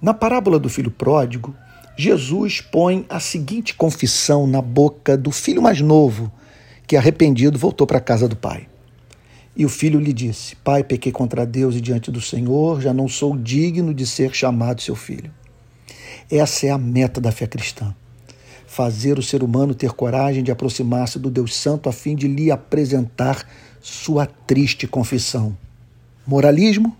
[0.00, 1.54] Na parábola do filho pródigo,
[1.96, 6.30] Jesus põe a seguinte confissão na boca do filho mais novo,
[6.86, 8.68] que arrependido voltou para a casa do pai.
[9.56, 13.08] E o filho lhe disse: Pai, pequei contra Deus e diante do Senhor, já não
[13.08, 15.32] sou digno de ser chamado seu filho.
[16.30, 17.92] Essa é a meta da fé cristã.
[18.68, 22.52] Fazer o ser humano ter coragem de aproximar-se do Deus Santo a fim de lhe
[22.52, 23.44] apresentar
[23.80, 25.56] sua triste confissão.
[26.24, 26.96] Moralismo?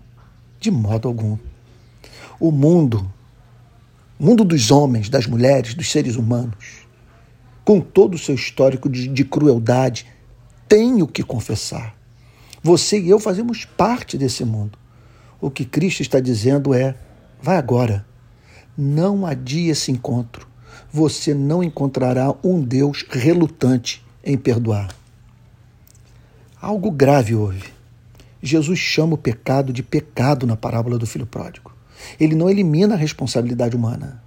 [0.59, 1.37] De modo algum.
[2.39, 3.11] O mundo,
[4.19, 6.87] o mundo dos homens, das mulheres, dos seres humanos,
[7.65, 10.05] com todo o seu histórico de, de crueldade,
[10.67, 11.95] tem o que confessar.
[12.61, 14.77] Você e eu fazemos parte desse mundo.
[15.41, 16.95] O que Cristo está dizendo é:
[17.41, 18.05] vai agora.
[18.77, 20.47] Não adie esse encontro.
[20.91, 24.89] Você não encontrará um Deus relutante em perdoar.
[26.61, 27.73] Algo grave houve.
[28.41, 31.71] Jesus chama o pecado de pecado na parábola do filho pródigo.
[32.19, 34.21] Ele não elimina a responsabilidade humana.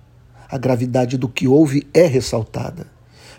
[0.49, 2.87] A gravidade do que houve é ressaltada.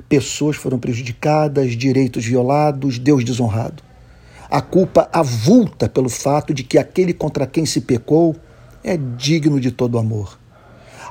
[0.09, 3.83] Pessoas foram prejudicadas, direitos violados, Deus desonrado
[4.53, 8.35] a culpa avulta pelo fato de que aquele contra quem se pecou
[8.83, 10.37] é digno de todo amor.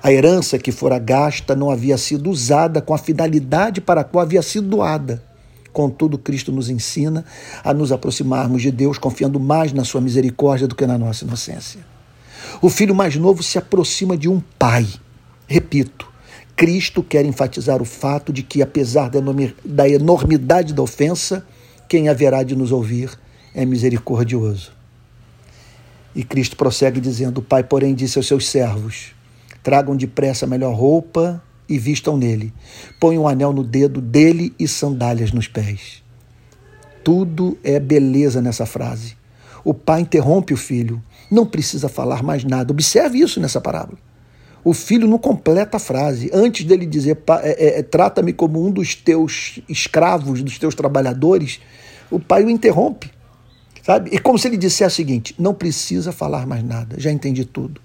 [0.00, 4.22] A herança que fora gasta não havia sido usada com a finalidade para a qual
[4.22, 5.20] havia sido doada.
[5.72, 7.24] Contudo, Cristo nos ensina
[7.64, 11.91] a nos aproximarmos de Deus confiando mais na sua misericórdia do que na nossa inocência.
[12.60, 14.86] O filho mais novo se aproxima de um pai.
[15.46, 16.10] Repito,
[16.56, 19.10] Cristo quer enfatizar o fato de que, apesar
[19.64, 21.46] da enormidade da ofensa,
[21.88, 23.18] quem haverá de nos ouvir
[23.54, 24.72] é misericordioso.
[26.14, 29.14] E Cristo prossegue dizendo: O Pai, porém, disse aos seus servos:
[29.62, 32.52] Tragam depressa a melhor roupa e vistam nele.
[33.00, 36.02] Ponham um anel no dedo dele e sandálias nos pés.
[37.02, 39.16] Tudo é beleza nessa frase.
[39.64, 41.02] O pai interrompe o filho.
[41.30, 42.72] Não precisa falar mais nada.
[42.72, 43.98] Observe isso nessa parábola.
[44.64, 46.30] O filho não completa a frase.
[46.32, 51.60] Antes dele dizer, é, é, trata-me como um dos teus escravos, dos teus trabalhadores,
[52.10, 53.10] o pai o interrompe.
[53.82, 54.10] Sabe?
[54.12, 57.80] E como se ele dissesse o seguinte: não precisa falar mais nada, já entendi tudo.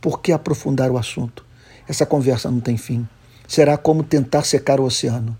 [0.00, 1.44] Por que aprofundar o assunto?
[1.88, 3.08] Essa conversa não tem fim.
[3.46, 5.36] Será como tentar secar o oceano.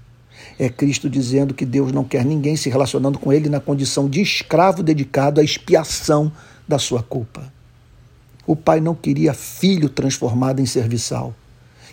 [0.59, 4.21] É Cristo dizendo que Deus não quer ninguém se relacionando com ele na condição de
[4.21, 6.33] escravo dedicado à expiação
[6.67, 7.53] da sua culpa.
[8.45, 11.35] O pai não queria filho transformado em serviçal.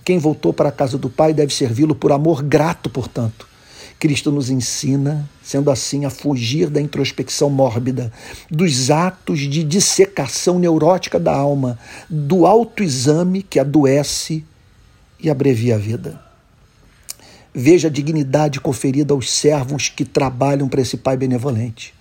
[0.03, 3.48] Quem voltou para a casa do pai deve servi-lo por amor grato, portanto.
[4.00, 8.12] Cristo nos ensina, sendo assim, a fugir da introspecção mórbida,
[8.50, 14.44] dos atos de dissecação neurótica da alma, do autoexame que adoece
[15.20, 16.25] e abrevia a vida.
[17.57, 21.93] Veja a dignidade conferida aos servos que trabalham para esse Pai benevolente,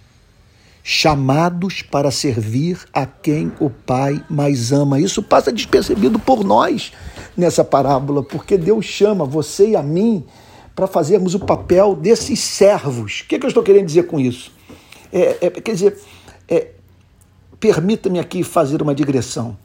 [0.82, 4.98] chamados para servir a quem o Pai mais ama.
[4.98, 6.92] Isso passa despercebido por nós
[7.37, 10.25] nessa parábola, porque Deus chama você e a mim
[10.75, 13.21] para fazermos o papel desses servos.
[13.21, 14.50] O que, é que eu estou querendo dizer com isso?
[15.12, 15.97] É, é, quer dizer,
[16.48, 16.71] é,
[17.60, 19.56] permita-me aqui fazer uma digressão.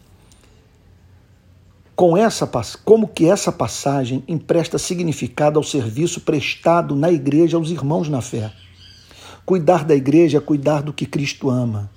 [1.99, 2.49] Com essa,
[2.85, 8.53] como que essa passagem empresta significado ao serviço prestado na igreja aos irmãos na fé?
[9.45, 11.91] Cuidar da igreja é cuidar do que Cristo ama.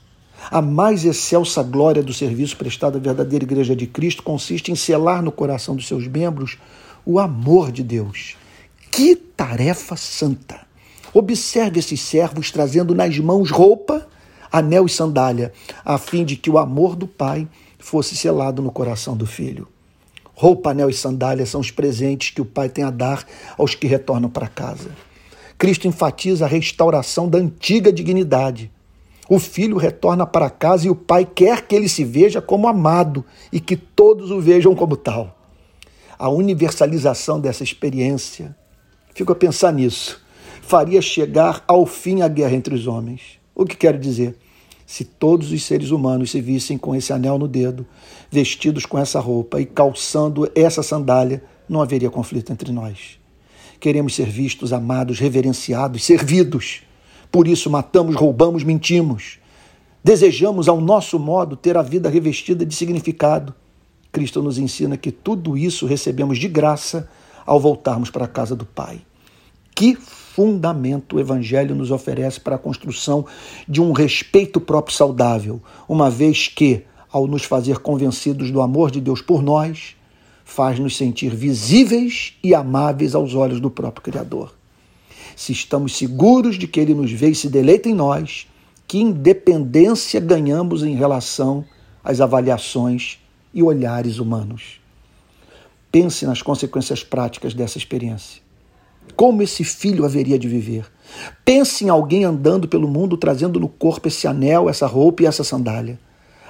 [0.51, 5.23] A mais excelsa glória do serviço prestado à verdadeira igreja de Cristo consiste em selar
[5.23, 6.59] no coração dos seus membros
[7.07, 8.37] o amor de Deus
[8.91, 10.67] que tarefa santa!
[11.15, 14.05] Observe esses servos trazendo nas mãos roupa,
[14.51, 15.53] anel e sandália,
[15.85, 17.47] a fim de que o amor do pai
[17.79, 19.69] fosse selado no coração do filho.
[20.35, 23.25] Roupa, anel e sandália são os presentes que o pai tem a dar
[23.57, 24.91] aos que retornam para casa.
[25.59, 28.71] Cristo enfatiza a restauração da antiga dignidade.
[29.29, 33.25] O filho retorna para casa e o pai quer que ele se veja como amado
[33.53, 35.39] e que todos o vejam como tal.
[36.19, 38.57] A universalização dessa experiência
[39.15, 40.23] Fico a pensar nisso.
[40.63, 43.39] Faria chegar ao fim a guerra entre os homens.
[43.55, 44.37] O que quero dizer?
[44.93, 47.87] Se todos os seres humanos se vissem com esse anel no dedo,
[48.31, 53.19] vestidos com essa roupa e calçando essa sandália, não haveria conflito entre nós.
[53.81, 56.83] Queremos ser vistos, amados, reverenciados, servidos.
[57.31, 59.39] Por isso matamos, roubamos, mentimos.
[60.05, 63.55] Desejamos, ao nosso modo, ter a vida revestida de significado.
[64.13, 67.09] Cristo nos ensina que tudo isso recebemos de graça
[67.47, 69.01] ao voltarmos para a casa do Pai.
[69.75, 69.97] Que
[70.35, 73.27] fundamento o Evangelho nos oferece para a construção
[73.69, 78.99] de um respeito próprio saudável, uma vez que, ao nos fazer convencidos do amor de
[78.99, 79.95] Deus por nós,
[80.43, 84.55] faz-nos sentir visíveis e amáveis aos olhos do próprio Criador.
[85.37, 88.47] Se estamos seguros de que Ele nos vê e se deleita em nós,
[88.89, 91.63] que independência ganhamos em relação
[92.03, 93.19] às avaliações
[93.53, 94.81] e olhares humanos.
[95.91, 98.41] Pense nas consequências práticas dessa experiência.
[99.15, 100.87] Como esse filho haveria de viver?
[101.45, 105.45] Pense em alguém andando pelo mundo trazendo no corpo esse anel, essa roupa e essa
[105.45, 105.99] sandália.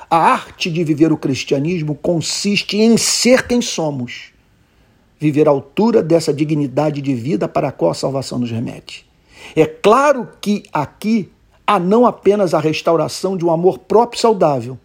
[0.09, 4.33] A arte de viver o cristianismo consiste em ser quem somos,
[5.19, 9.07] viver à altura dessa dignidade de vida para a qual a salvação nos remete.
[9.57, 11.31] É claro que aqui
[11.67, 14.79] há não apenas a restauração de um amor próprio saudável,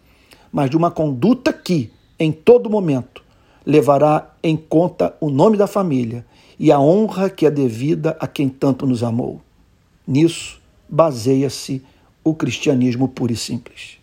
[0.50, 3.22] mas de uma conduta que, em todo momento,
[3.64, 6.24] levará em conta o nome da família
[6.58, 9.40] e a honra que é devida a quem tanto nos amou.
[10.06, 11.82] Nisso baseia-se
[12.24, 13.97] o cristianismo puro e simples.